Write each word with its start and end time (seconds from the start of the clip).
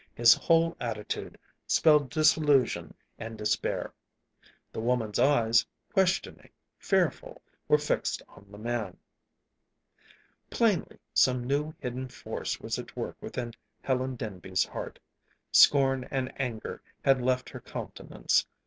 His 0.15 0.33
whole 0.33 0.75
attitude 0.79 1.37
spelled 1.67 2.09
disillusion 2.09 2.95
and 3.19 3.37
despair. 3.37 3.93
The 4.73 4.79
woman's 4.79 5.19
eyes, 5.19 5.63
questioning, 5.93 6.49
fearful, 6.79 7.39
were 7.67 7.77
fixed 7.77 8.23
on 8.27 8.47
the 8.49 8.57
man. 8.57 8.97
Plainly 10.49 10.97
some 11.13 11.43
new, 11.43 11.75
hidden 11.79 12.07
force 12.07 12.59
was 12.59 12.79
at 12.79 12.95
work 12.95 13.15
within 13.21 13.53
Helen 13.83 14.15
Denby's 14.15 14.65
heart. 14.65 14.97
Scorn 15.51 16.05
and 16.09 16.33
anger 16.41 16.81
had 17.05 17.21
left 17.21 17.47
her 17.51 17.59
countenance. 17.59 18.47